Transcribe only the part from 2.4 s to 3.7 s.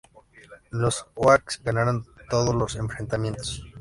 los enfrentamientos.